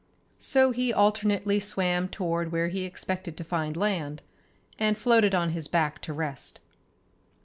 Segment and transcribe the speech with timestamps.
[0.39, 4.23] So he alternately swam toward where he expected to find land,
[4.79, 6.59] and floated on his back to rest.